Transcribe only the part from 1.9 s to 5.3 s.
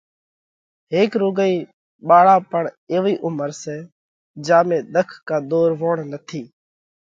ٻاۯا پڻ ايوئي عُمر سئہ، جيا ۾ ۮک